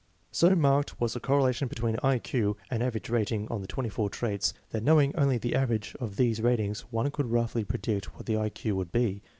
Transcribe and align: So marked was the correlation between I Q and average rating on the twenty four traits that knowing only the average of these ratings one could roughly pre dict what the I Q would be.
So 0.31 0.55
marked 0.55 0.99
was 0.99 1.13
the 1.13 1.19
correlation 1.19 1.67
between 1.67 1.95
I 2.01 2.17
Q 2.17 2.57
and 2.71 2.81
average 2.81 3.07
rating 3.09 3.47
on 3.49 3.61
the 3.61 3.67
twenty 3.67 3.87
four 3.87 4.09
traits 4.09 4.51
that 4.71 4.81
knowing 4.81 5.15
only 5.15 5.37
the 5.37 5.53
average 5.53 5.95
of 5.99 6.15
these 6.15 6.41
ratings 6.41 6.81
one 6.91 7.11
could 7.11 7.27
roughly 7.27 7.63
pre 7.63 7.77
dict 7.79 8.15
what 8.15 8.25
the 8.25 8.35
I 8.35 8.49
Q 8.49 8.75
would 8.77 8.91
be. 8.91 9.21